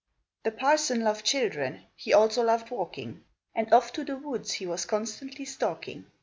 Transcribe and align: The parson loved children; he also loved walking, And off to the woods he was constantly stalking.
The 0.41 0.51
parson 0.51 1.01
loved 1.03 1.23
children; 1.25 1.83
he 1.95 2.11
also 2.11 2.41
loved 2.41 2.71
walking, 2.71 3.23
And 3.53 3.71
off 3.71 3.93
to 3.93 4.03
the 4.03 4.17
woods 4.17 4.53
he 4.53 4.65
was 4.65 4.85
constantly 4.87 5.45
stalking. 5.45 6.07